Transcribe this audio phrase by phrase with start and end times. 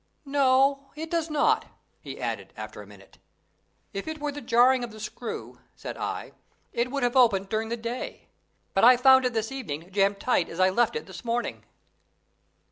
[0.25, 1.65] "No, it does not,"
[1.99, 3.19] he added, after a minute.
[3.93, 6.31] "If it were the jarring of the screw," said I,
[6.73, 8.27] "it would have opened during the day;
[8.73, 11.65] but I found it this evening jammed tight as I left it this morning."